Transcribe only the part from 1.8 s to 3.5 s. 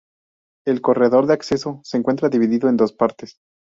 se encuentra dividido en dos partes.